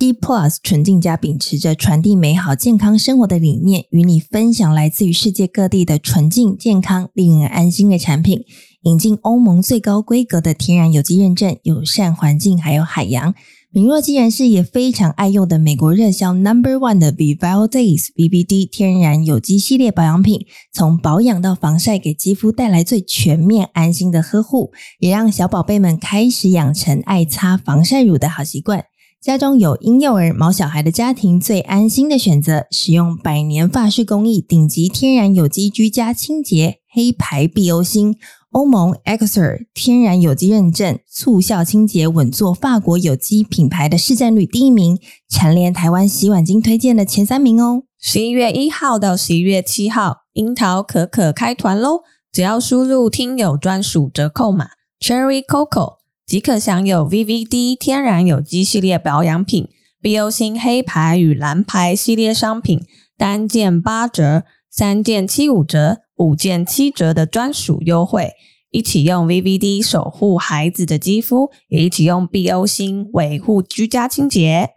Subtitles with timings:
[0.00, 8.40] D Plus 纯净家秉持着传递美好健康生活的理念，与你分享来自于世界各地的纯净健康、令人安心的产品。
[8.84, 13.34] 引进欧盟最高规格的天然有机认证，友善环境还有海洋。
[13.70, 28.86] 敏弱肌人士也非常爱用的美国热销 Number One 的 Vival Days BBD 天然有机系列保养品，从保养到防晒，给肌肤带来最全面、安心的呵护，也让小宝贝们开始养成爱擦防晒乳的好习惯。
[29.22, 38.16] 家中有婴幼儿、毛小孩的家庭最安心的选择，使用百年法式工艺、顶级天然有机居家清洁黑牌碧欧星、
[38.52, 47.82] 欧盟 EXER 天然有机认证，促效清洁稳坐法国有机品牌的市占率第一名，蝉联台湾洗碗精推荐的前三名哦。
[48.00, 52.00] 十一月一号到十一月七号，樱桃可可开团喽！
[52.32, 54.68] 只要输入听友专属折扣码
[54.98, 55.99] Cherry Coco。
[56.30, 59.68] 即可享有 VVD 天然有机系列保养品、
[60.00, 62.84] BO 星黑牌与蓝牌系列商品，
[63.18, 68.30] 单件八折、三件七五折、五件七折的专属优惠。
[68.70, 74.70] 一起用 VVD 守护孩子的肌肤，也一起用 BO 星维护居家清洁。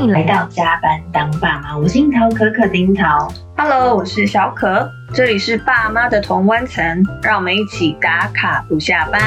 [0.00, 3.28] 欢迎来到加班当爸妈，我是樱桃可可的樱桃。
[3.54, 6.82] Hello，我是小可，这里是爸妈的同温层，
[7.22, 9.20] 让我们一起打卡不下班。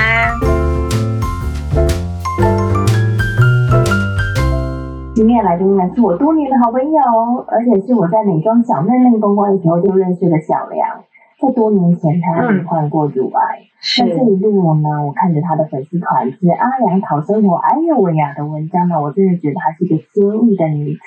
[5.13, 11.03] 今天来宾呢是我多年的好朋友，而且是我在美妆小嫩嫩公关的时候就认识的小梁。
[11.43, 13.67] 在多年前，他罹患过乳癌，
[13.99, 20.99] 在、嗯、这一路呢，我看着他的粉丝团是阿良讨生活，哎呦喂呀的文章呢，我真的觉得她是一个坚毅的女子。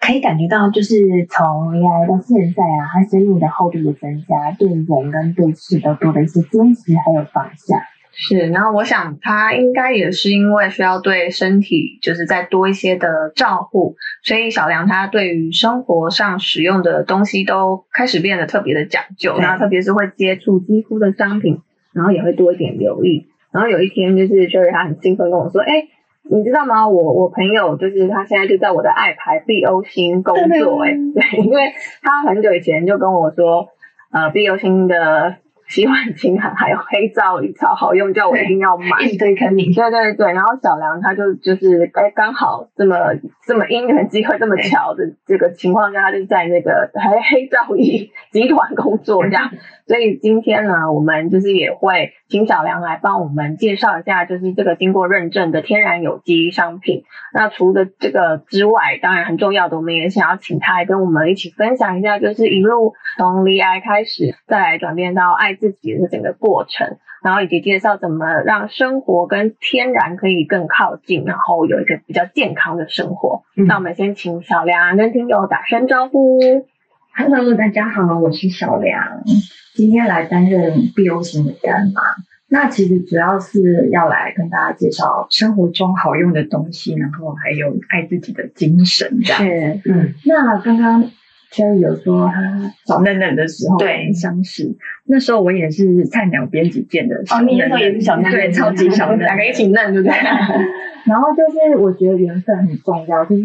[0.00, 7.84] 可以感觉到，就是从罹癌到现在啊，她生命的厚度的增加，对人跟对事都多了一些坚持，还有放下。
[8.20, 21.62] 是，然后我想他应该也是因为需要对身体就是再多一些的照顾，所以小梁他对于生活上使用的东西都开始变得特别的讲究，然后特别是会接触肌肤的商品，
[21.94, 23.26] 然后也会多一点留意。
[23.52, 25.88] 然后有一天就是就是他很兴奋跟我说，哎。
[26.32, 26.86] 你知道吗？
[26.86, 31.72] 我我朋友就是他现在就在我的爱牌 B O 星工作哎， 对，因为
[32.02, 33.66] 他很久以前就跟我说，
[34.12, 35.38] 呃，碧欧星的。
[35.70, 39.06] 洗碗巾还还有黑皂也超好用，叫我一定要买。
[39.06, 39.72] 一堆坑你。
[39.72, 42.96] 对对对，然后小梁他就就是哎刚好这么
[43.46, 49.48] 这么因缘机会这么巧的这个情况下，他就在那个黑黑皂一 集团工作这样。
[49.86, 57.04] 所以今天呢，我们就是也会请小梁来帮我们介绍一下，就是这个经过认证的天然有机商品。
[57.34, 65.50] 那除了这个之外，当然很重要的，我们也想要请他来跟我们一起分享一下，就是一路从离癌开始，再来转变到爱。
[65.60, 73.42] 自己的整个过程，然后以及介绍怎么让生活跟天然可以更靠近，然后有一个比较健康的生活。
[73.56, 76.38] 嗯、那我们先请小梁跟听友打声招呼。
[77.14, 79.22] Hello，大家好，我是小梁，
[79.74, 82.00] 今天来担任 BO 型的干妈。
[82.48, 89.42] 那其实主要是要来跟大家介绍生活中好用的东西，然后还有爱自己的精神这样。
[89.42, 90.14] 是，嗯。
[90.24, 91.10] 那刚刚。
[91.52, 100.14] Cherry 有说他小嫩嫩的时候对相识，那时候我也是菜鸟编辑见的哦，你那时候也是小嫩嫩，对，超级小嫩， 两个一起嫩，对不对？
[101.06, 103.42] 然后就是我觉得缘分很重要，就是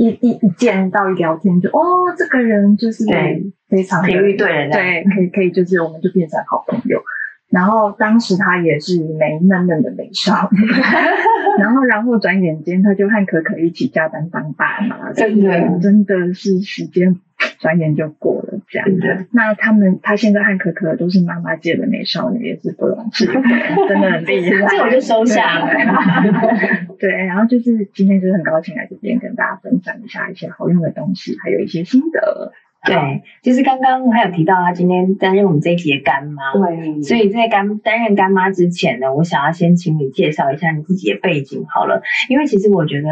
[0.00, 6.98] 一一一见到一聊天就哦，这个人就是对非常频率对人，对，可以可以，就是我们就变成好朋友。
[7.50, 10.58] 然后当时他也是美嫩嫩的美少女，
[11.58, 17.16] 然后然后转眼间他就和可可一起加班当爸妈，真的真的是时间
[17.58, 19.26] 转眼就过了这样的。
[19.32, 23.28] 那他们他现在和可可都是妈妈界的美少女，也是不容置疑，
[23.88, 24.68] 真的很厉害。
[24.68, 25.66] 这我就收下了。
[27.00, 32.52] 对，然后就是今天就是很高兴来这边跟大家分享一下一些好用的东西，还有一些心得。
[32.84, 43.08] 对，就是刚刚还有提到他今天担任我们这一集的干妈，对，所以在干担任干妈之前呢，我想要先请你介绍一下你自己的背景好了，因为其实我觉得。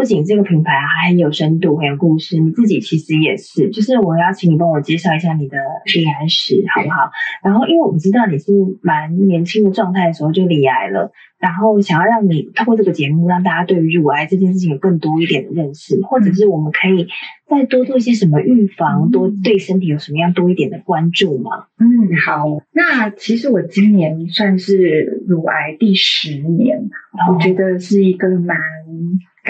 [0.00, 3.68] 不仅这个品牌还很有深度，很有故事，你自己其实也是。
[3.68, 5.58] 就是我要请你帮我介绍一下你的
[5.94, 7.10] 罹癌史，好不好？
[7.44, 8.50] 然后，因为我知道你是
[8.80, 17.06] 蛮年轻的状态的时候就罹癌了，然后想要让你透过这个节目，让大家对于乳癌这件事情有更多一点的认识，或者是我们可以
[17.46, 21.66] 再多做一些什么预防，多对身体有什么样多一点的关注吗？
[21.78, 22.46] 嗯，好。
[22.72, 26.78] 那其实我今年算是乳癌第十年，
[27.12, 28.56] 哦、我觉得是一个蛮。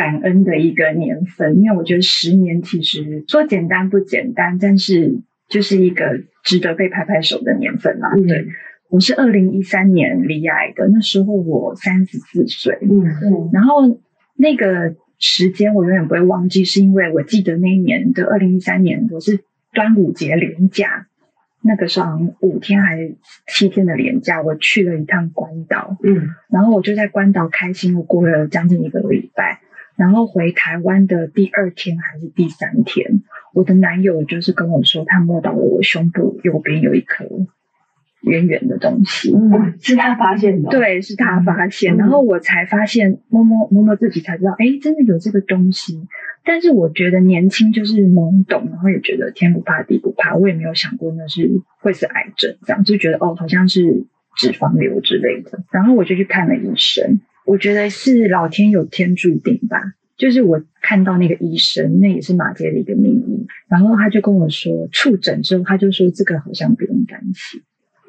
[0.00, 8.08] 感恩的一个年份，因为我觉得十年其实说简单不简单，但是就是一个值得被拍拍手的年份嘛。
[8.16, 8.46] 嗯、对，
[8.88, 12.78] 我是二零一三年离癌的，那时候我三十四岁。
[12.80, 13.04] 嗯。
[13.04, 14.00] 嗯，然后
[14.36, 19.40] 那个时间我永远不会忘记，是因为我记得那一年的二零一三年，我是
[19.74, 21.08] 端午节连假，
[21.62, 23.16] 那个时候五天还是
[23.46, 29.60] 七天的连假，我去了一趟关岛，嗯，然后我就在关岛开心，我过了将近一个礼拜，
[30.00, 37.26] 然后回台湾的第二天还是第三天，我的男友就是跟我说，他摸到了我胸部右边有一颗。
[38.22, 46.06] 圆圆的东西，嗯，是他发现的，对，是他发现，嗯、然后我才发现，摸摸摸摸自己才知道，哎，真的有这个东西。
[46.44, 54.04] 但是我觉得年轻就是懵懂，然后也觉得天不怕地不怕，我也没有想过那是会是癌症，这样就觉得哦，好像是
[54.36, 55.64] 脂肪瘤之类的。
[55.70, 59.82] 然后我就去看了医生，我觉得是老天有天注定吧，
[60.16, 67.60] 就是我看到那个医生，那也是马街的一个名医，然后他就跟我说，触诊之后他就说这个好像不用担心。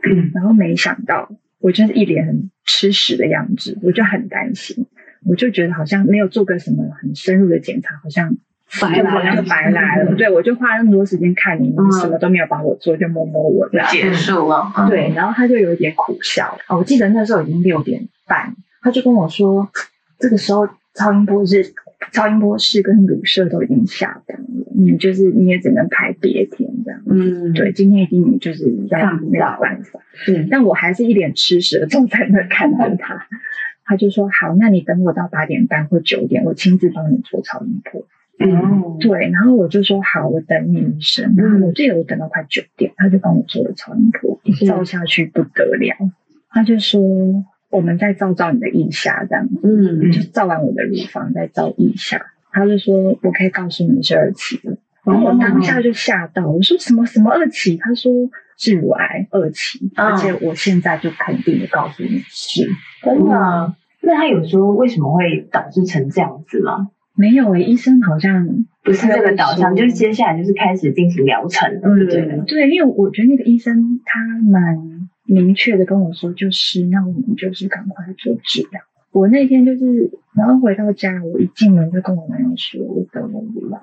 [0.04, 4.86] 嗯，然后没想到，我就是一脸很吃屎的样子，我就很担心，
[5.26, 8.38] 我就觉得好像没有做个什么很深入的检查，好像
[8.80, 10.14] 白来了，白来了。
[10.16, 14.72] 对，我就花那么多时间看你，你什么都没有帮我做，就摸摸我结束了。
[14.88, 16.60] 对，然后他就有一点苦笑。
[16.68, 19.70] 哦，我记得那时候已经六点半，他就跟我说，
[20.18, 21.74] 这个时候超音波是
[22.12, 27.02] 超音波室跟乳舍都已经下单了，你就是你也只能排别天这样。
[27.06, 30.00] 嗯，对，今天一定就是看不到办法。
[30.28, 33.28] 嗯，但我还是一脸吃屎的坐在那看着他。
[33.84, 38.06] 他就说：“好，那你等我到八点半或九点，我亲自帮你做超音波。”
[38.40, 39.30] 嗯，对。
[39.32, 45.96] 然后我就说：“好，我等你医生。”然后我记得我等到快九点，他就帮我做了超音波，一照下去不得了。
[46.50, 47.02] 他就说
[47.72, 52.22] ：“我们再照照你的腋下，这样。”嗯，就照完我的乳房，再照腋下。
[52.52, 57.76] 他就说：“我可以告诉你是二期的。”然后我当下就吓到，我说什么什么二期？
[57.78, 58.12] 他说
[58.56, 62.68] 是乳癌二期，而且我现在就肯定的告诉你是
[63.02, 63.74] 真的。
[64.02, 66.90] 那他有说为什么会导致成这样子吗？
[67.16, 68.48] 没有诶，医生好像
[68.84, 71.70] 不是这个导向，就是接下来就是开始进行疗程。
[71.84, 74.20] 嗯，对对，因为我觉得那个医生他
[74.52, 74.91] 蛮
[75.26, 78.82] 明确的跟我说，就是那我们就是赶快做治疗。
[79.12, 83.82] 我那天就是，然后回到家，我一进门就跟我男友说，我得了乳癌。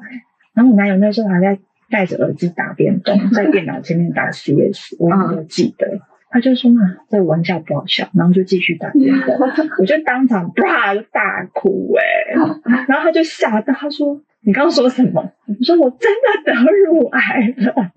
[0.55, 1.59] 然后我男友那时候还在
[1.91, 5.87] 戴着耳机打电动， 在电脑前面打 CS，我有没有记得？
[5.87, 6.01] 嗯、
[6.31, 6.81] 他就说嘛，
[7.11, 9.37] 这个玩笑不好笑，然后就继续打电动，
[9.81, 16.11] 我就当场啪就大哭哎、欸，然后他就吓到，他说：“你刚刚说什么？”我说：“我真
[16.45, 16.55] 的得
[16.87, 17.93] 乳癌了。”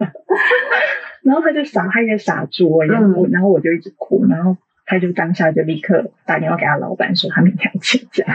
[1.24, 8.26] 然后他就傻，他也傻住，然后然后我就一直哭，然后他就当下就立刻打电话给他老板说他明天要请假，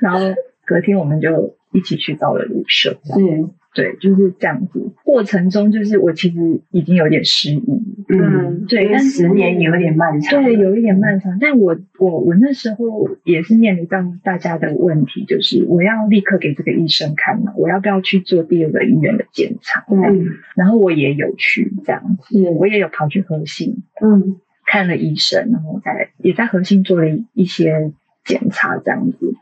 [0.00, 0.20] 然后
[0.64, 1.56] 隔天我们就。
[1.70, 4.92] 一起去到了旅社，嗯，对，就是这样子。
[5.04, 7.62] 过程中，就是我其实已经有点失忆，
[8.08, 11.38] 嗯，对，但十年有点漫长，对，有一点漫长。
[11.38, 19.84] 但我我我那时候也是面临到大家的问题，就是我要立刻给这个医生看嘛，我要不要去做第二个医院的检查？
[19.90, 20.26] 嗯，
[20.56, 27.92] 然后我也有去这样子，我也有跑去核心，嗯，看了医生，然后在也在核心做了一些
[28.24, 29.34] 检查，这样子。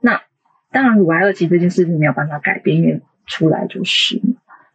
[0.00, 0.22] 那
[0.72, 4.20] 当然，乳癌二期这件事情没有办法改变，因为出来就是。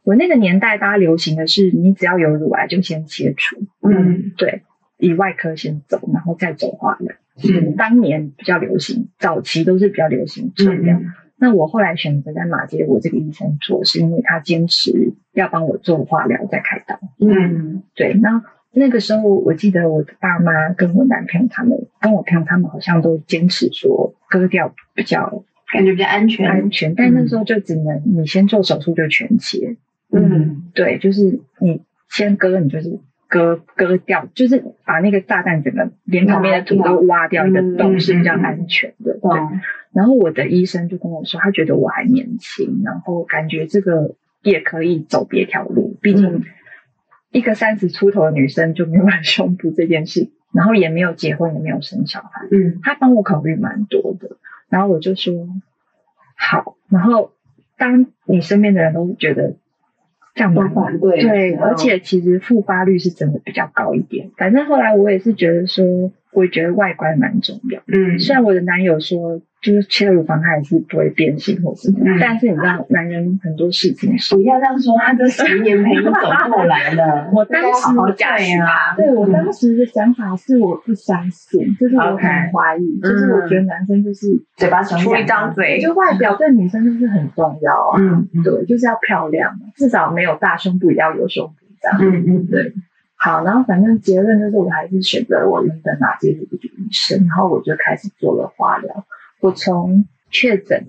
[0.04, 4.64] 我那个年代，大家流行的是，你只要有乳癌就先切除，嗯，对，
[4.98, 7.14] 以外科先走，然后再走化疗。
[7.44, 11.02] 嗯，当年比较流行，早期都是比较流行这样。
[11.04, 17.00] 嗯，那我后来选择在马街我这个医生做，是因为他坚持要帮我做化疗再开刀。
[17.20, 18.16] 嗯，对。
[18.16, 18.42] 那
[18.72, 25.44] 那个时候，我记得我的爸妈跟我男朋友他们，跟我朋友他们好像都坚持说割掉比较。
[25.72, 29.78] 感觉比较安全，安全，但那时候就只能你先做手术就全切，
[30.12, 39.60] 嗯，对，就是你先割，你就是割割掉，就是把那个炸弹整个连旁边的土都挖掉一个洞是比较安全的，对。
[39.92, 46.44] 然后我的医生就跟我说，他觉得我还年轻，然后感觉这个也可以走别条路，毕竟
[47.32, 54.38] 一个三十出头的女生就没有 胸部这件事，然后也没有结婚，也没有生小孩，嗯，他帮我考虑蛮多的。
[54.70, 55.34] 然后我就说
[56.36, 57.34] 好，然后
[57.78, 59.56] 当你身边的人都觉得
[60.36, 64.32] 这样蛮反对，对，而且其实复发率是真的比较高一点。
[64.38, 67.82] 反正后来我也是觉得说，我也觉得外观蛮重要。
[67.88, 69.42] 嗯，虽然我的男友说。
[69.62, 71.98] 就是切了乳房，他也是不会变性或什么。
[72.18, 74.98] 但是你知道，男人很多事情，不要这样说。
[74.98, 76.12] 他这十年陪你走
[76.50, 82.22] 过来了， 我当时对啊，对我当时的想法是我不相信，就是我很
[82.54, 88.00] 怀疑，就是我觉得男生就是嘴巴出一张嘴，就外表对女生就是很重要啊。
[88.00, 91.98] 嗯，对，就是要漂亮，至少没有大胸部也要有胸部这样。
[92.02, 92.74] 嗯嗯，对。
[93.22, 99.06] 好，然后反正结论就是，我还是选择我原本马偕的这个医生，然后我就开始做了化疗。
[99.42, 100.86] 我从确诊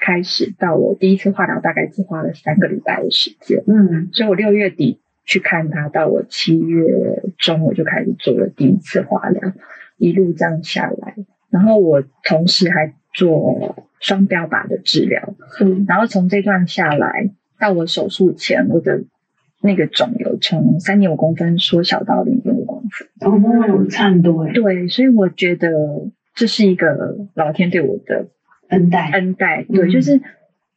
[0.00, 3.62] 开始到我第一次化疗，大概只花了三个礼拜的时间。
[3.66, 9.52] 嗯，所以我六月底去看他，到我七月中我就开始做了第一次化疗，
[9.98, 11.16] 一路这样下来，
[11.50, 15.34] 然后我同时还做双标靶的治疗。
[15.60, 19.04] 嗯，然后从这段下来到我手术前，我的
[19.64, 23.08] 那个肿瘤从三点五公分缩小到零点五公分。
[23.26, 24.52] 哦，差很多哎。
[24.52, 25.70] 对，所以我觉得
[26.34, 28.28] 这是一个老天对我的
[28.68, 29.64] 恩待，恩待。
[29.64, 30.20] 对，就是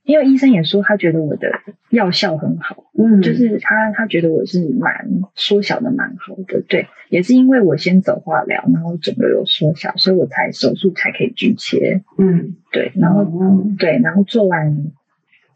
[0.03, 1.51] 因为医生也说他觉得我的
[1.89, 6.63] 药效很好，嗯，就是他他觉得我是蛮缩小的蛮好的。
[6.69, 12.03] 对，也是因为我先走化疗，然后肿瘤有缩小，所以我才手术才可以拒切。
[12.17, 14.77] 嗯，对，然后、嗯、对，然后做完。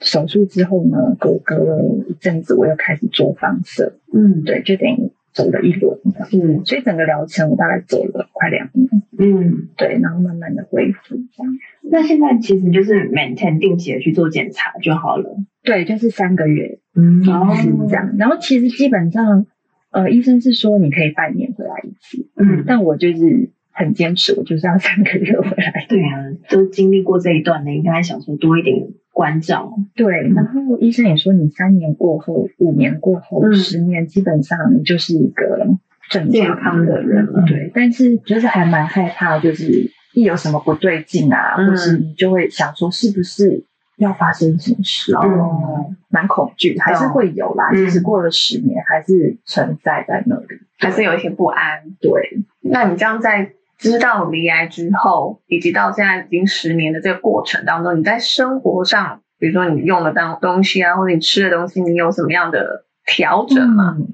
[0.02, 3.94] 手术之后呢，隔隔了一阵子，我又开始做放射。
[4.12, 5.98] 嗯，对，就等于走了一轮。
[6.34, 8.90] 嗯，所以整个疗程我大概走了快两年。
[9.18, 11.54] 嗯，对，然后慢慢的恢复这样。
[11.84, 15.38] 那现在其实就是 maintain 定期的去做检查就好了。
[15.64, 18.16] 对，就是三个月，嗯，是这样。
[18.18, 19.46] 然后其实基本上，
[19.92, 22.28] 呃，医生是说你可以半年回来一次。
[22.36, 25.86] 嗯，但我就是很坚持，我就是要三个月回来。
[25.88, 28.88] 对啊，都经历过这一段的，应该想说多一点。
[29.14, 35.68] 关照对，然后医生也说，你三年过后、五年过后、嗯、十年，基本上你就是一个
[36.10, 37.44] 正常健康的人了。
[37.46, 43.66] 对，但是就是还蛮害怕，就是一有什么不对劲啊，嗯、或是你就会想说，是不是
[43.98, 45.14] 要发生什么事？
[45.14, 47.70] 哦、嗯，蛮恐惧，还是会有啦。
[47.74, 50.46] 嗯、其实过了十年，还是存在在那里，
[50.80, 51.84] 还是有一些不安。
[52.00, 53.52] 对，那你这样在。
[53.82, 63.96] 知道离癌之后，以及到现在已经十年的这个过程当中，你在生活上，比如说你用的当东西啊，或者你吃的东西，你有什么样的调整吗？
[63.98, 64.08] 嗯、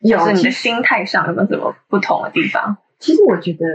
[0.00, 2.76] 有，就是你的心态上有没有什么不同的地方？
[2.98, 3.66] 其实我觉得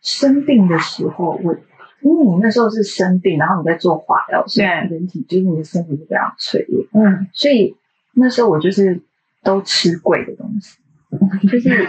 [0.00, 1.54] 生病的时候，我
[2.00, 7.76] 因为你那时候是生病，然后你在做化疗，所以人体就是你的身体是非常脆弱，嗯，所以
[8.14, 9.02] 那时候我就是
[9.42, 10.78] 都吃贵的东西，
[11.46, 11.88] 就是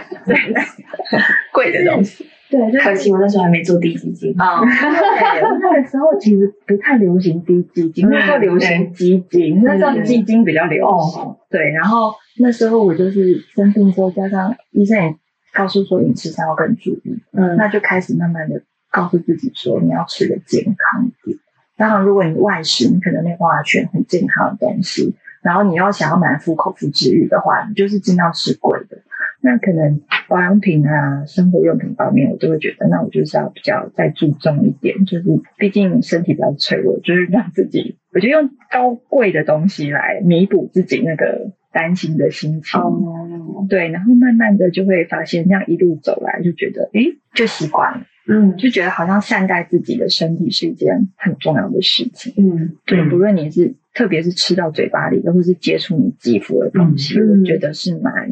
[1.54, 2.28] 贵的东西。
[2.48, 4.60] 对，就是、可惜我那时候还没做低基金啊。
[4.62, 11.36] 对，那个时候其实不太流行低基金，那时候流行基金，那时候基金比较流行。
[11.50, 15.16] 对，然后那时候我就是生病之后，加上医生也
[15.52, 21.38] 告诉说饮食上要更注意，嗯，那就开始慢慢的告诉自己说你要吃的健康一点。
[21.76, 28.96] 当然，如果你外食，你可能没办法选很健康的东西，然后你要想要满腹口腹之欲的话，你就是尽量吃贵的。
[29.42, 35.24] 那可能保养品啊、生活用品方面，我就会觉得，那我就是要比较再注重一点，就是
[35.56, 42.80] 毕竟身体比较脆弱，就是让自己，我就用高贵的东西来弥补自己那个担心的心情。
[42.80, 52.34] 哦，对，然后慢慢的就会发现，这样一路走来，就觉得，诶，就习惯了，嗯，就觉得好像善待自己的身体是一件很重要的事情。
[52.36, 58.28] 嗯，对，不论你是特别是吃到嘴巴里的，或是接触你肌肤的东西，嗯，我觉得是蛮。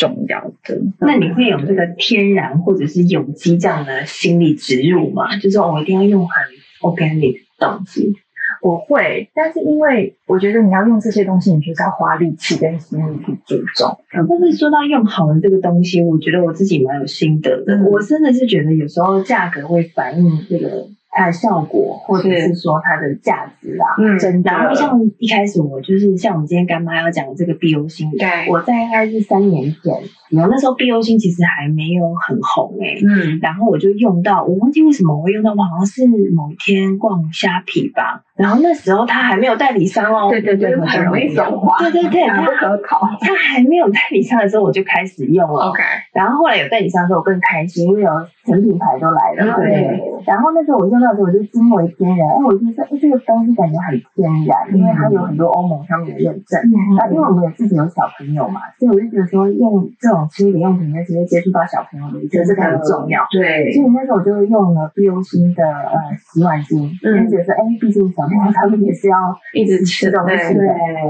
[0.00, 5.36] 重要的，那你会有这个天然或者是有机这样的心理植入吗？
[5.36, 6.32] 就是我一定要用很
[6.80, 8.14] organic 的东西，
[8.62, 13.98] 我会，但是因为我觉得你要用这些东西，你就是要花力气跟心力去注重。
[14.10, 17.76] 但是说到用好的这个东西，我觉得我自己蛮有心得的。
[17.76, 20.88] 嗯、我真的是觉得有时候价格会反映这个。
[21.10, 24.50] 它的效果，或者是说它的价值啊，嗯，真的。
[24.50, 29.94] 然后像一开始我就是像我们今天干妈要讲的这个 BO 星，对，我在应该是三年前，
[30.30, 48.10] 然后那时候 BO 星其实还没有很红诶、欸、嗯，然后我就用到，我忘记为什么我会用到，我好像是某一天逛虾皮吧，然后那时候它还没有代理商哦，对对对，很容易转化，对对对， 它不可靠，它还没有代理商的时候我就开始用了，OK，然后后来有代理商的时候我更开心，因为有
[48.44, 56.60] 全品牌都来了，对，然后那时候我用到的时候我就惊为天人，哎，我觉得哎这个东西感觉很天然，因为它有很多欧盟上面的认证，
[56.96, 65.96] 那因为我们也自己有小朋友嘛，所以我就觉得说用这种清洁用品那些接触到小朋友的，我觉得这个很重要，对，所以那时候我就用了碧欧心的呃
[66.32, 69.16] 洗碗巾，嗯，觉得说哎，毕竟小朋友他们也是要
[69.54, 70.66] 一直吃东西的，对，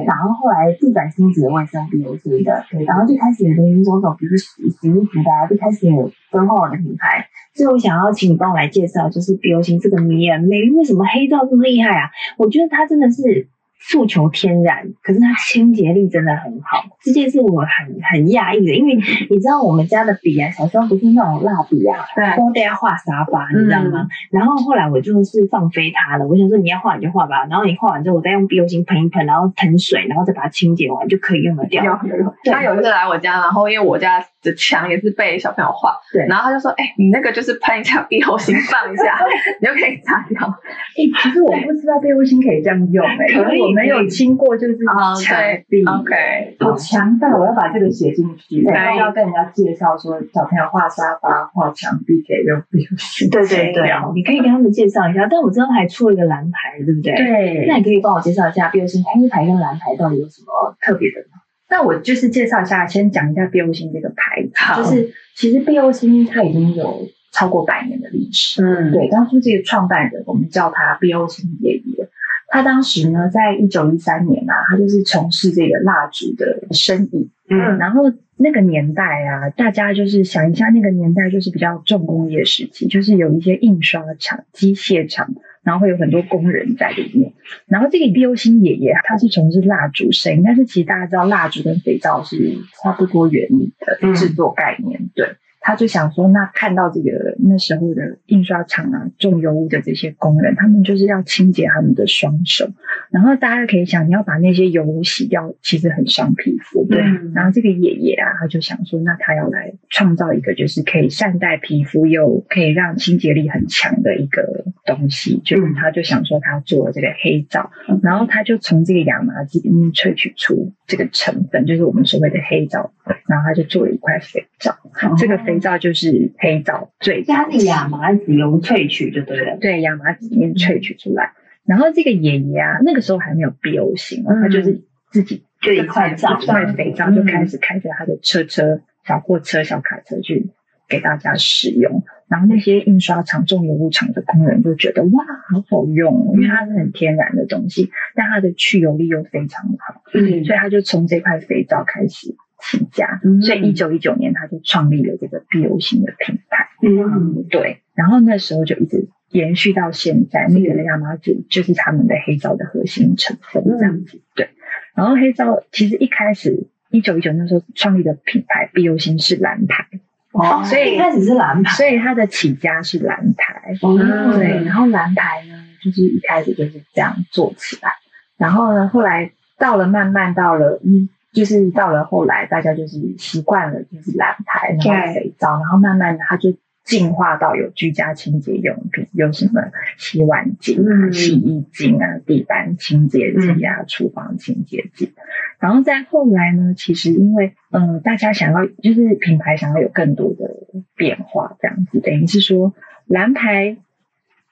[0.07, 2.53] 然后后来地板清洁卫生碧欧心的，
[2.87, 5.87] 然后就开始林林总总，比如洗洗衣服的，就开始
[6.31, 7.27] 分化我的品牌。
[7.55, 12.11] 所以我想要请你帮我来介绍，就是碧欧心这个迷人妹，为什么黑皂这么厉害啊？
[12.39, 13.49] 我觉得它真的是
[13.83, 24.03] 诉求天然，可是它清洁力真的很好，这件事我很很讶异的，因为你知道我们家的笔啊，小时候不是那种蜡笔啊，对，都得要画沙发，你知道吗？
[24.03, 31.83] 嗯、然后后来我就是放飞它了，我想说你要画你就画吧，然后你画完之后，我再用碧欧心喷一喷，然后喷水，然后再把它清洁完就可以用得掉。
[31.85, 34.25] 有有，他有一次来我家，然后因为我家。
[34.43, 39.19] 的墙也是被小朋友画，对，然后他就说，哎、欸，你那个就是喷一下 BO 芯放一下，
[39.61, 40.41] 你就可以擦掉。
[40.41, 44.79] 哎、欸，其实我不知道 BO 芯可以这样用、欸，哎，可以，我没有亲过，就是
[45.23, 45.37] 墙
[45.69, 55.27] 壁、哦、，OK，好强大，我要把这个写进去，然后要跟人家介绍说，小朋友画沙发、画墙壁可以用 BO 芯，对对对，你可以跟他们介绍一下。
[55.31, 57.13] 但我知道还出了一个蓝牌，对不对？
[57.15, 61.43] 对，那你可以帮我介绍一下 BO 芯黑牌跟蓝牌到底有什么特别的吗？
[61.71, 68.63] 那我就是介绍一下，先讲一下 BO 芯这个牌子，就是其实 BO 芯它已经有超过百年的历史。
[68.63, 72.09] 嗯，对，当初这个创办人我们叫他 BO 芯爷爷，
[72.49, 77.31] 他当时呢，在一九一三年啊，他就是从事这个蜡烛的生意。
[77.49, 78.03] 嗯，然后
[78.37, 85.33] 那个年代啊，大家就是想一下，那个年代就是比较重工业时期，就是有一些印刷厂、机械厂。
[85.71, 87.33] 然后会有很多工人在里面，
[87.69, 95.37] 然后这个布欧星爷爷他是从事蜡烛生意，但是其实大家知道蜡烛跟肥皂是差不多原理的制作概念，对。
[95.63, 102.71] 他就想说，那看到这个那时候的印刷厂啊，重油污的这些工人，他们就是要清洁他们的双手。
[103.11, 107.03] 然后大家可以想，你要把那些油污洗掉，其实很伤皮肤，对。
[107.03, 122.93] 嗯、然后这个爷爷啊，他就想说，那他要来创造一个就是可以善待皮肤又可以让清洁力很强的一个东西，就他就想说，他做了这个黑皂，嗯、然后他就从这个亚麻籽里面萃取出这个成分，就是我们所谓的黑皂，
[123.29, 125.50] 然后他就做了一块肥皂，嗯、这个肥。
[125.55, 129.57] 肥皂就是黑皂，最加是亚麻籽油萃取就对了。
[129.61, 131.33] 对，亚麻籽里面萃取出来。
[131.65, 140.51] 然后这个爷爷啊，那个时候还没有 BO 型，他就是自己就一块皂，一块肥皂就开始开着他的车车、小货车、小卡车去
[140.89, 142.03] 给大家使用。
[142.29, 152.37] 然后那些印刷厂、重油污厂的工人就觉得哇，好好用，因为它是很天然的东西，但它的去油力又非常好，嗯，所以他就从这块肥皂开始。
[152.61, 156.69] 起家，所以一九一九年他就创立了这个 BO 芯的品牌。
[156.83, 157.81] 嗯，对。
[157.95, 164.21] 然后那时候就一直延续到现在，那个亚麻籽就是他们的黑皂的核心成分这样子。
[164.35, 164.51] 对。
[164.95, 169.87] 然后黑皂其实一开始一九一九那时候创立的品牌 BO 芯是蓝牌
[170.33, 173.75] 哦，所以一开始是蓝牌，所以它的起家是蓝牌。
[173.83, 173.97] 哦，
[174.37, 174.65] 对。
[174.65, 177.93] 然后蓝牌呢，就是一开始就是这样做起来，
[178.37, 181.09] 然后呢，后来到了慢慢到了嗯。
[181.33, 189.63] 就是到了后来，大家就是习惯了，就是蓝牌，然后肥皂，然后慢慢的，它就进化到有居家清洁用品，有什么
[189.97, 195.15] 洗碗精啊、洗衣精啊、地板清洁剂啊、厨房清洁剂。
[195.61, 200.57] 然后再后来呢，其实因为嗯、呃，大家想要就是品牌想要有更多的
[200.97, 202.75] 变化，这样子，等于是说
[203.07, 203.77] 蓝牌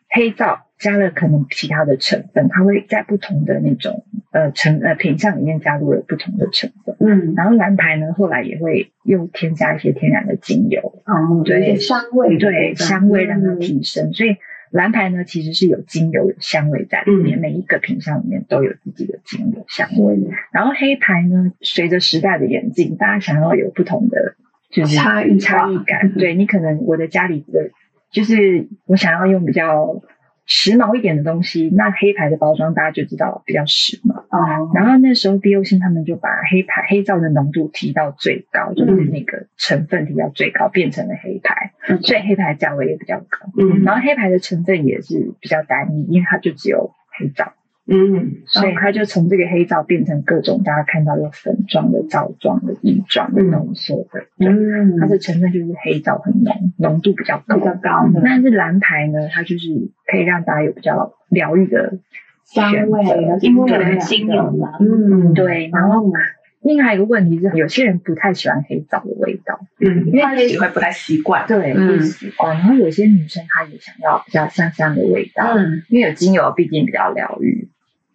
[0.08, 0.67] 黑皂。
[0.78, 6.94] 加了可能其他的成分，它会在不同的那种呃成呃品相里面加入了不同的成分。
[7.00, 14.10] 嗯，然后蓝牌呢，后来也会又添加一些天然的精油，嗯，对，香味，对，香味让它提升。
[14.10, 14.36] 嗯、所以
[14.70, 20.14] 蓝牌呢，其实是有精油有香味在里面，嗯、每一个品相里面都有自己的精油香味。
[20.14, 24.36] 嗯、然后黑牌呢，随着时代的演进，大家想要有不同的
[24.70, 26.12] 就是差异差异感。
[26.12, 27.70] 对，你可能我的家里的
[28.12, 30.00] 就是我想要用比较。
[30.48, 34.14] 时髦一点的东西，那黑牌的包装大家就知道比较时髦。
[34.30, 43.50] 哦，然后那时候 B O C 他们就把黑牌黑皂的浓度提到最高，就是那个成分提到最高，变成了黑牌，所以黑牌价位也比较高。
[43.58, 47.52] 嗯，然后黑牌的成分也是比较单一，因为它就只有黑皂。
[47.90, 54.26] 嗯，所以它就从这个黑皂变成各种大家看到有粉状的、皂状的、液状的浓缩的。
[54.38, 57.56] 嗯，它的成分就是黑皂很浓，浓度比较高。
[57.56, 58.10] 比较高。
[58.22, 59.68] 但是蓝牌呢，它就是
[60.06, 61.98] 可以让大家有比较疗愈的
[62.44, 63.04] 香味，
[63.40, 64.76] 因为精油嘛。
[64.80, 65.70] 嗯，对。
[65.72, 66.12] 然后
[66.60, 69.60] 另外一个问题是，有些人不太喜欢黑皂的味道。
[69.80, 71.46] 嗯，因为他会不太习惯。
[71.46, 72.54] 对，不习惯。
[72.58, 75.54] 然后有些女生她也想要比较香香的味道。
[75.56, 77.66] 嗯，因为有精油，毕竟比较疗愈。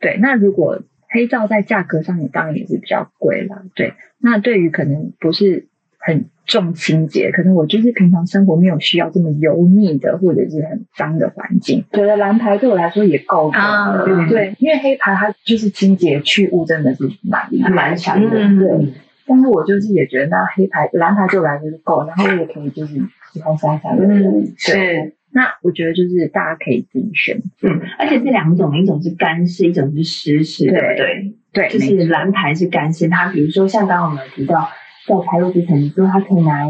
[0.03, 3.63] 对，那如果黑皂在价格上你当然也是比较贵啦。
[3.73, 13.57] 对，那对于可能不是很重清洁，可能我就是平常生活没有需要这么油腻的或者是很脏的环境，觉得蓝牌对我来说也够了。
[13.57, 18.37] 啊，对，对，因为黑牌它就是清洁去污真的是蛮蛮强的。
[18.37, 18.93] 嗯、对，
[19.25, 22.95] 但是我就是也觉得那黑牌蓝牌对我来说是够，然后我也可以就是
[23.31, 24.03] 喜欢香香的。
[24.05, 25.13] 嗯，是。
[25.33, 31.33] 那我觉得就是大家可以自己选，嗯，而且这两种，一种是干式，一种是湿式，对不对？
[31.51, 34.69] 对，就是蓝牌是干式，它比如说像刚刚我们提到，
[35.07, 36.63] 在开路之前你说它可以拿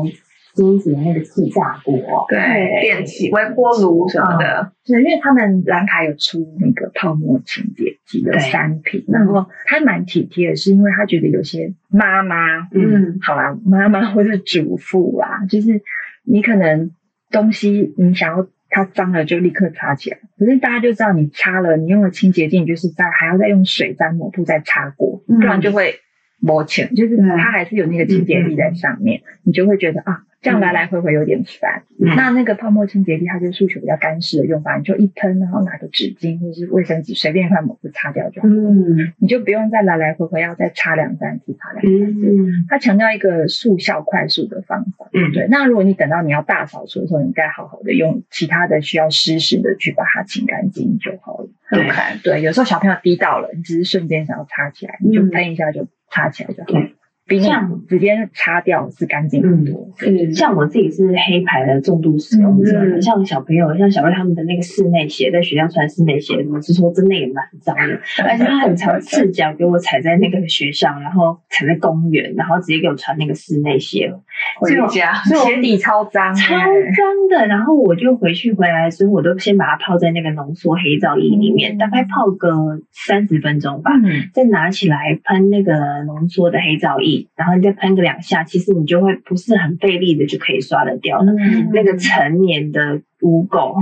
[0.54, 1.95] 金子的那个气炸锅，
[2.30, 2.38] 对，
[2.82, 15.82] 电器微波炉什么的，是，因为他们蓝牌有出那个泡沫清洁剂的三瓶，然后他蛮体贴的，是因为他觉得有些妈妈，嗯，好啦，妈妈或者主妇啊，就是
[16.23, 16.91] 你可能
[17.33, 25.95] 东西你想要它脏了就立刻擦起来，可是大家就知道你擦了，你用了清洁剂，就是在还要再用水再抹布再擦过，不然就会
[26.39, 30.23] 磨浅，就是它还是有那个清洁力在上面，你就会觉得啊。
[30.43, 31.84] 这样来来回回有点烦。
[31.99, 38.47] 嗯、那那个泡沫清洁剂，它就是诉求比较干湿的用法，你就一喷，然后拿个纸巾或是卫生纸，随便一块抹布擦掉就好。
[38.49, 42.27] 嗯，你就不用再来来回回要再擦两三次，擦两三次。
[42.27, 45.08] 嗯，它强调一个速效快速的方法。
[45.13, 45.47] 嗯，对。
[45.49, 51.47] 那如果你等到你要大扫除的时候，你应该好好的用其他的需要湿湿的去把它清干净就好了。
[51.71, 51.88] 对，
[52.21, 52.41] 对。
[52.41, 56.86] 有时候小朋友滴到了，你只是瞬间想要擦起来，你就喷一下就擦起来就好了。
[56.86, 56.92] 嗯
[57.37, 59.89] 比像直接擦掉是干净很多。
[60.05, 74.13] 嗯，像我自己是黑牌的重度使用者，嗯、像小朋友，像小瑞他们的那个室内鞋，在学校穿室内鞋，我是说真的也蛮脏的， 而且他很常赤脚给我踩在那个学校，然后踩在公园，然后直接给我穿那个室内鞋
[74.59, 75.13] 回家，
[75.45, 77.47] 鞋底超脏，超脏的。
[77.47, 85.73] 然后我就回去回来之后，我都先把它泡在那个浓缩黑皂液里面，嗯、大概泡个三十分钟吧，嗯、再拿起来喷那个
[86.05, 87.22] 浓缩的黑皂液。
[87.36, 91.31] 然后你再喷个两下，其实你就会不是很费力的就可以刷得掉了。
[91.33, 93.75] 嗯、那个成年的污垢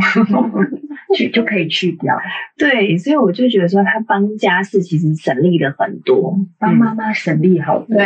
[1.17, 2.15] 去就可以去掉。
[2.58, 7.97] 对，所以我就觉得说，他帮家事其实省力了很多，帮妈妈省力好多。
[7.97, 8.06] 对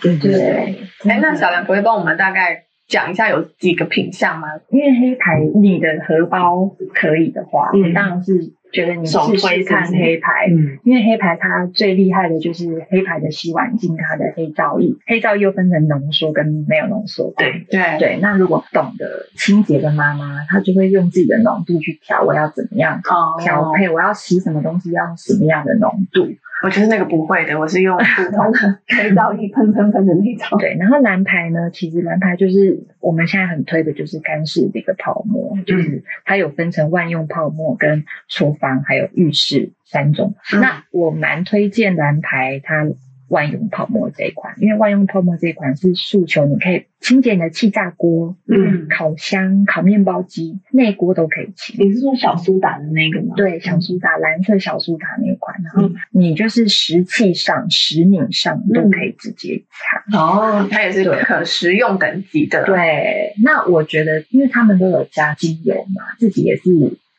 [0.00, 0.78] 对对。
[1.08, 4.48] 哎，那小梁可以帮我们大概讲一下有几个品相吗？
[4.70, 8.52] 因为黑牌你的荷包可以的话，嗯，当然是。
[8.74, 17.32] 觉得你试试看黑牌，嗯，因为黑牌它最厉害的就是黑牌的洗碗巾，它的黑皂液，黑皂液又分成浓缩跟没有浓缩。
[17.36, 23.00] 对对对，那如果懂得清洁的妈妈，她就会用自己的浓度去调，我要怎么样
[23.40, 26.28] 调配，我要洗什么东西要用什么样的浓度。
[26.62, 30.58] 我就是那个不会的，我是用普通的 黑皂液喷喷喷的那种。
[30.58, 40.34] 对，然后蓝牌呢，其实蓝牌就是我们现在很推的，就是干式的一个泡沫，嗯、就是它有分成万用泡沫跟厨房还有浴室三种。
[40.52, 42.86] 嗯、那我蛮推荐蓝牌它。
[43.28, 51.74] 万用泡沫这一款，因为万用泡沫这一款是诉求你可以清洁你的气炸锅、嗯，烤箱、烤面包机，内锅都可以清。
[51.78, 53.34] 你是说小苏打的那个吗？
[53.34, 60.18] 对，小苏打，蓝色小苏打那一款，然后你就是食器上、食皿上都可以直接擦。
[60.18, 62.64] 哦，它也是可食用等级的。
[62.66, 66.70] 对，那我觉得，因为他们都有加精油嘛，自己也是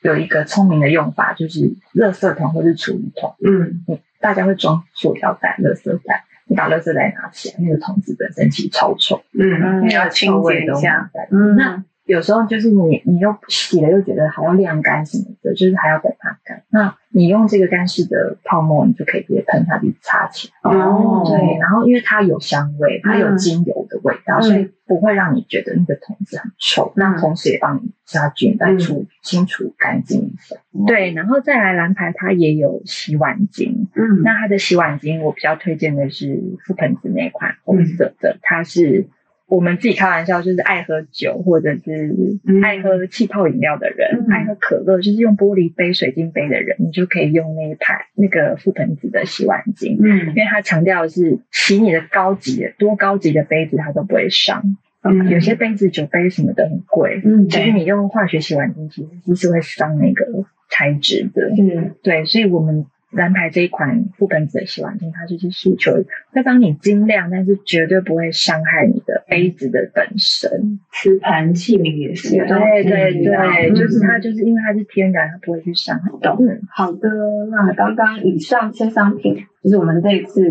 [0.06, 1.60] 有一个聪明的用法，就是
[1.94, 3.36] 垃圾桶或是厨余桶。
[3.44, 4.00] 嗯。
[4.22, 11.12] 大家会装塑料袋、垃圾袋，你把垃圾袋拿起来，那个桶子本身其实超臭，嗯，你要清洁一下。
[11.30, 16.63] 嗯，那有时候就是你，你又洗了又觉得还要晾干什么的，就是还要等它干。
[16.70, 20.72] 那你用这个干式的泡沫，你就可以直接喷它，去擦起来。
[20.72, 26.94] 哦，对，然后因为它有香味，它有精油的味道，所以不会让你觉得那个桶子很臭。
[26.96, 30.56] 那同时也帮你杀菌、再除清除干净一下。
[30.86, 33.88] 对，然后再来蓝牌，它也有洗碗巾。
[33.96, 36.26] 嗯，那它的洗碗巾，我比较推荐的是
[36.68, 39.08] 覆盆子那款红色的，它是。
[39.47, 49.97] 我们自己开玩笑，就是爱喝酒或者是爱喝气泡饮料的人，嗯、爱喝可乐，就是用玻璃杯、水晶杯的人，你就可以用那一排那个覆盆子的洗碗巾。
[50.01, 54.77] 嗯，因为它强调的是洗你的高级的多高级的杯子，它都不会伤。
[55.03, 57.21] 嗯，有些杯子酒杯什么的很贵。
[57.23, 60.25] 嗯，其实你用化学洗碗巾，其实是会伤那个
[60.69, 61.49] 材质的。
[61.58, 62.88] 嗯，对，所以我们。
[63.15, 65.93] 蓝牌这一款覆盆子的洗碗巾，它就是诉求
[66.32, 70.80] 会帮你精亮，但是绝对不会伤害你的杯子的本身。
[70.91, 76.12] 瓷盘器皿也是，对对对，就是它就是因为它是天然，它不会去伤害。
[76.39, 77.10] 嗯，好的。
[77.51, 80.41] 那刚刚以上些商品，就是我们这一次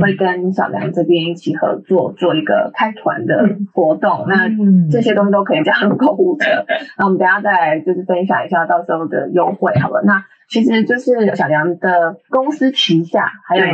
[0.00, 4.26] 会跟小梁这边一起合作做一个开团的活动。
[4.28, 4.48] 那
[4.90, 6.64] 这些东西都可以加入购物车。
[6.98, 10.02] 那我们等下再来就是分享一下到时候的优惠，好了。
[10.04, 13.64] 那其实就是小梁的公司旗下还有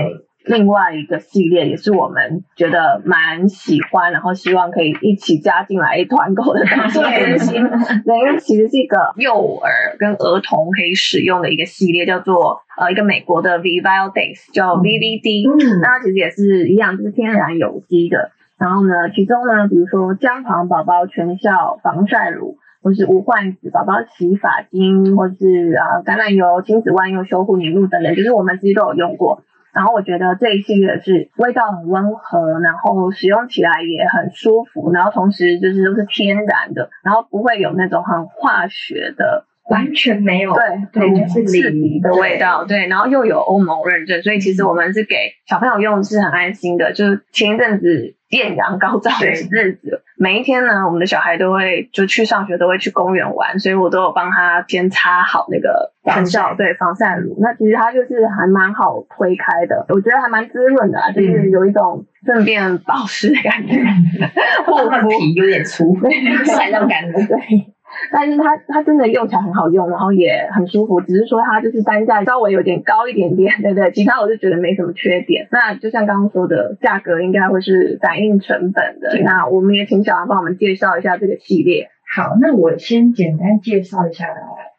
[0.44, 7.00] 另外一个系列，也是我们觉得蛮喜欢，然后希望可以一起加进来团购的东西。
[8.06, 15.50] 对，因为其实是一个幼儿跟儿童可以使用的一个系列，叫做呃一个美国的 Vivile Days，叫 VVD。
[15.50, 18.30] 嗯，那它其实也是一样，就是天然有机的。
[18.56, 22.56] 然后呢，其中呢，比如说姜黄宝宝全效防晒乳。
[22.88, 29.42] 或是无患子宝宝洗发精，或是啊橄榄油亲子万用修护凝露等等，就是我们其实都有用过。
[29.74, 45.14] 然后我觉得这一系列是味道很温和，然后使用起来也很舒服，然后同时就是都是天然的，然后不会有那种很化学的完全没有，对对，就是刺鼻的味道，对，然后又有欧盟认证，所以其实我们是给
[45.46, 46.94] 小朋友用是很安心的。
[46.94, 57.38] 就是前一阵子艳阳高照的日子，每一天呢，我们的小孩都会就去上学，都会去公园玩，所以我都有帮他先擦好那个防晒，对，防晒乳。
[57.40, 63.82] 那其实它就是还蛮好推开的，我觉得还蛮滋润的，就是有一种顺便保湿的感觉，
[64.66, 65.96] 护肤皮有点粗，
[66.44, 67.72] 晒到干了，对。
[68.12, 73.90] 但是它它真的用起来很好用，然后也很舒服，只是说它就是单价稍微有点高一点点， 对不对？
[73.92, 75.48] 其他我就觉得没什么缺点。
[75.50, 79.18] 那就像刚刚说的，价格应该会是反映成本的。
[79.24, 81.88] 那我们也请小杨帮我们介绍一下这个系列。
[82.14, 84.26] 好，那我先简单介绍一下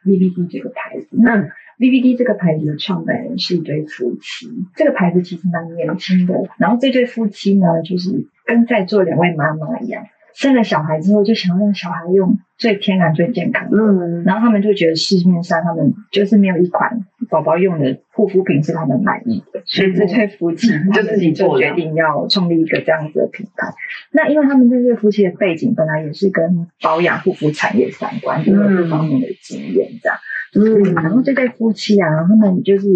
[0.06, 1.08] VVD 这个牌子。
[1.12, 6.34] 那 VVD 这个牌子的创办人是一对夫妻，这个牌子其实蛮年轻的。
[6.58, 10.04] 然后这对夫妻呢，就是跟在座两位妈妈一样。
[10.34, 13.78] 生了小孩之后，就想要让小孩用最天然、最健康的。
[13.78, 23.74] 嗯，然后他们就觉得市面上他们就是没有一款宝宝用的护肤品是他们满意的，所以这对夫妻 就自己就决定要创立一个这样子的品牌。
[24.12, 30.18] 那因为他们这对夫妻的背景本来也是跟保养护肤产业相关，就有这方面的经验，这样。
[30.56, 32.88] 嗯，然后这对夫妻啊，他们就是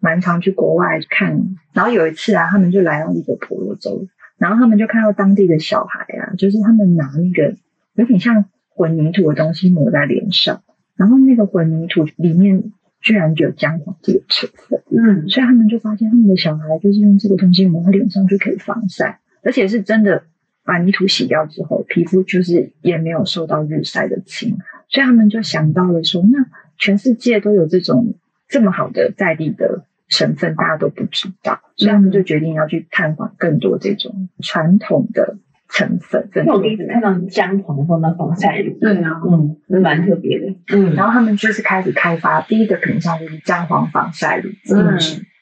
[0.00, 1.38] 蛮常去国外看，
[1.72, 4.06] 然后有一次啊，他们就来到一个婆罗洲。
[4.42, 7.54] 然后他们就看到当地的小孩啊，就是他们拿那个
[7.94, 10.64] 有点像混凝土的东西抹在脸上，
[10.96, 20.24] 然后那个混凝土里面居然就有姜黄这个成分，嗯，所以他们就发现他们的小孩就是用这个东西抹在脸上就可以防晒，而且是真的
[20.64, 26.46] 把泥土洗掉之后，皮肤就是也没有受到日晒的侵害，所以他们就想到了说，那
[26.78, 28.16] 全世界都有这种
[28.48, 29.84] 这么好的在地的。
[30.12, 35.38] 成分大家都不知道，所以他们就决定要去探访更多这种传统的
[35.70, 36.28] 成分。
[36.34, 40.54] 那我第一次看到姜黄放到防晒乳，对啊，嗯，蛮特别的。
[40.74, 44.98] 嗯，然后他们就是开始开发第一个品项，就是姜黄防晒乳，嗯，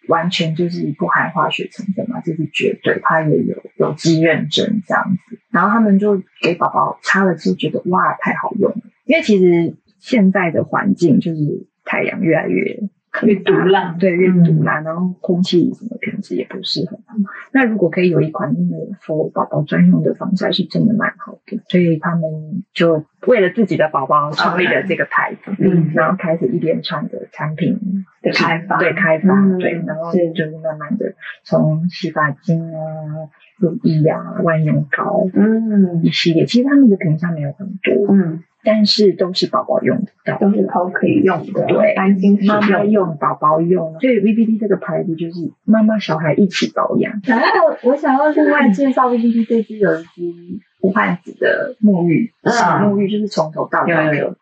[0.06, 5.38] 完全就是不含化学成分嘛，这是绝对，它也有有机认证这样子。
[5.50, 8.82] 然后他们就给宝宝擦了之后，觉得哇，太好用了。
[9.04, 12.88] 因为其实现在的环境就是太阳越来越。
[13.22, 17.16] 越毒辣，对，越毒辣，然后空气什么品质也不是很好。
[17.52, 21.58] 那如果可以有一款那个 for 宝宝专用的防晒，是真的蛮好的。
[21.68, 22.22] 所以他们
[22.72, 27.78] 就为了自己的宝宝创立了这个牌子，嗯，然后开始一连串的产品
[28.22, 32.78] 的开发，对，开发，对，然后就是慢慢的从洗发精啊、
[33.58, 36.46] 乳液啊、万用膏，嗯，一系列。
[36.46, 38.44] 其实他们的品项没有很多，嗯。
[38.62, 43.98] 但是都是宝宝用的，都是都可以用的，对，安心妈妈用，宝宝用。
[44.00, 47.12] 所以 VBD 这个牌子就是妈妈小孩一起保养。
[47.24, 47.46] 然后
[47.82, 50.10] 我想要另外介绍 VBD 这支有一支
[50.82, 53.94] 无患子的沐浴，洗沐浴就是从头到脚，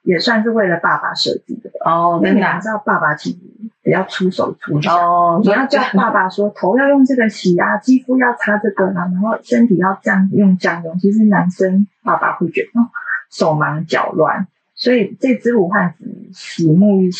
[0.02, 1.70] 也算是为了爸爸设计的。
[1.84, 3.38] 哦，真的，你知道爸爸其实
[3.82, 10.98] 比较出手出脚，哦，你要叫爸爸说头要用这个洗啊，肌肤要擦这个啊，然后身体要这样用这样用。
[10.98, 12.90] 其实男生爸爸会觉得哦。
[13.30, 17.10] 手忙脚乱，所以这支无患子洗沐浴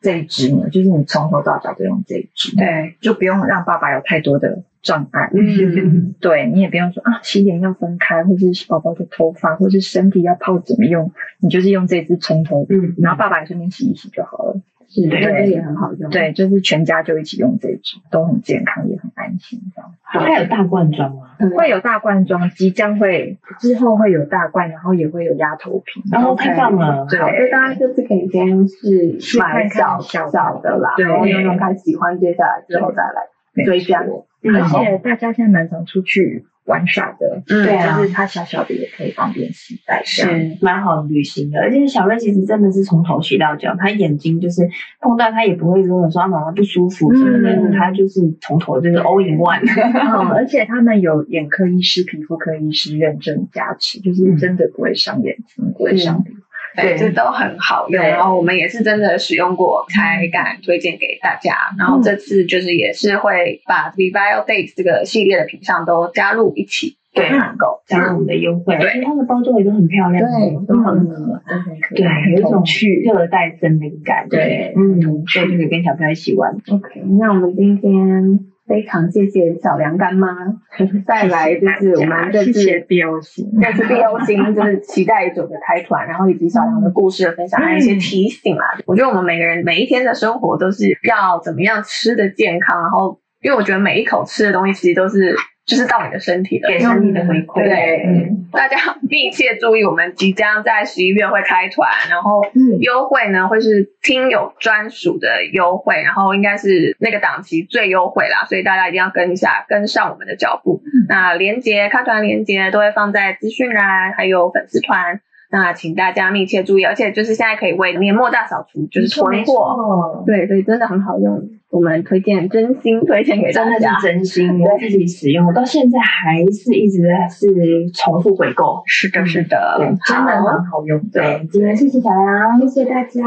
[0.00, 5.30] 这一支呢，就是你从头到脚都用这一支，对，就不用让爸爸有太多的障碍。
[5.34, 14.60] 嗯， 对，你也不用说啊，洗脸要分开，或是洗宝宝的头发，或是身体要泡怎么用，你就是用这支从头，嗯，然后爸爸也顺便洗一洗就好了。
[14.88, 16.08] 是，对，这也很好用。
[16.10, 19.92] 对，就是全家就一起用这支，都很健康，也很安心，这样。
[20.00, 21.22] 还有大罐装吗？
[21.56, 26.02] 会有大罐装，即将会之后会有大罐，然后也会有鸭头瓶。
[26.10, 34.00] 然后太棒了，对，所以大家就是可以先试买小小的啦，然后用用看，喜欢，接下来之后再来追加。
[34.00, 36.46] 而且大家现在蛮常出去。
[36.66, 41.60] 玩耍的，嗯，对啊，就是它小小的也可以方便携带，是蛮好旅行的。
[41.60, 44.68] 而且小瑞其实真的是从头洗到脚，他眼睛就是
[45.00, 49.62] 碰到他也不会跟我说他妈妈不舒服什么的，他就是从头就是 all in one。
[49.66, 56.40] 嗯，而且他们有眼科医师、皮肤科医师认证加持，就是真的不会伤眼睛，不会伤皮肤。
[56.76, 61.54] 对，这都很好用，然后我们也是真的使用过，才敢推荐给大家。
[61.78, 76.52] 然后这次就是也是会把 Vivio Days 这个系列的品项都加入一起，对，团购加入我们的优惠，对，它的包装也都很漂亮，对，都很可爱，对，有一种去热带森林感，对，嗯，所以就可以跟小朋友一起玩。
[76.70, 78.40] OK，那我们今天。
[78.66, 80.28] 非常谢谢小梁干妈，
[81.06, 88.64] 带来就是我们这次 BO 型，这次 BO 型就是期待已久的开团，然后以及小梁的故事的分享，还有一些提醒啊。
[88.86, 97.64] 我觉得我们每个人每一天的生活都是要怎么样吃的健康，然后因为我觉得每一口吃的东西其实都是就是到你的身体了，给身体的回馈。
[97.64, 98.76] 对，嗯，大家
[99.10, 102.40] 密切注意，我们即将在十一月会开团，然后
[102.78, 110.80] 优惠呢会是听友专属的优惠，然后应该是那个档期最优惠啦，所以大家一定要跟一下，跟上我们的脚步。
[111.08, 115.20] 那连接开团连接都会放在资讯栏，还有粉丝团。
[115.50, 127.46] 那请大家密切注意，而且就是现在可以为年末大扫除，就是囤货，对，所以真的很好用，我们推荐，真心推荐给大家，真的是真心，我自己使用，到现在还是一直在是
[127.94, 133.22] 重复回购，是的，是的，对，真的很好用，对，今天谢谢小杨，谢谢大家，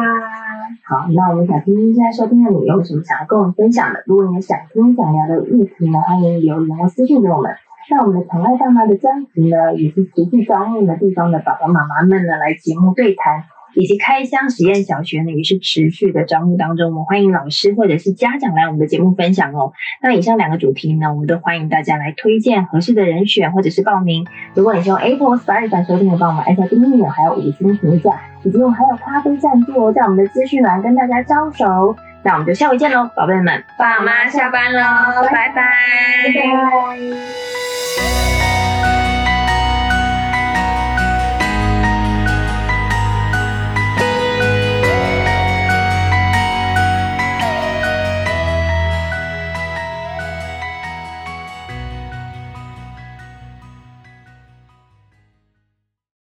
[0.83, 4.03] 好，那我们想听听现在收听的你有什么想要跟我们分享的？
[4.05, 7.49] 如果你有想听想聊的议题呢，欢迎留言或私信给我们。
[7.89, 16.91] 那我们的宠爱爸妈的专辑呢，也是持续招募的地方的爸爸妈妈们呢来节目对谈，以及开箱实验小学呢也是持续的招募当中。
[16.91, 19.73] 我们欢迎老师或者是家长来我们的节目分享哦。
[20.03, 24.27] 那以上两个主题呢，我们都欢迎大家来推荐合适的人选或者是报名。
[24.53, 31.95] 如果你是用 Apple Spotify 收听的，帮我们按下订阅，还有五星评价，以及我们还有咖啡赞助哦，在我们的资讯栏跟大家招手。
[32.21, 35.63] 那我们就下回见喽，宝贝们，爸妈下班喽，拜拜。